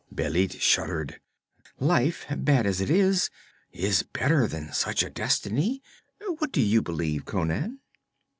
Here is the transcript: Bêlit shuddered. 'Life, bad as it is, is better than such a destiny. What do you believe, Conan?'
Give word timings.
Bêlit 0.11 0.59
shuddered. 0.59 1.19
'Life, 1.79 2.25
bad 2.35 2.65
as 2.65 2.81
it 2.81 2.89
is, 2.89 3.29
is 3.71 4.01
better 4.01 4.47
than 4.47 4.73
such 4.73 5.03
a 5.03 5.11
destiny. 5.11 5.83
What 6.39 6.51
do 6.51 6.59
you 6.59 6.81
believe, 6.81 7.23
Conan?' 7.25 7.79